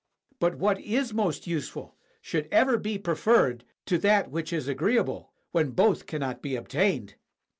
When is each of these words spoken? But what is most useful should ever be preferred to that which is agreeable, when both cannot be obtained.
But 0.39 0.55
what 0.55 0.81
is 0.81 1.13
most 1.13 1.45
useful 1.45 1.95
should 2.23 2.47
ever 2.51 2.79
be 2.79 2.97
preferred 2.97 3.63
to 3.85 3.99
that 3.99 4.31
which 4.31 4.51
is 4.51 4.67
agreeable, 4.67 5.31
when 5.51 5.69
both 5.73 6.07
cannot 6.07 6.41
be 6.41 6.55
obtained. 6.55 7.13